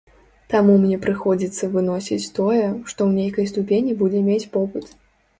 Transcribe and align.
Таму 0.51 0.75
мне 0.83 0.95
прыходзіцца 1.01 1.67
выносіць 1.75 2.31
тое, 2.39 2.63
што 2.93 2.99
ў 3.07 3.11
нейкай 3.19 3.49
ступені 3.51 3.93
будзе 4.01 4.23
мець 4.29 4.49
попыт. 4.57 4.89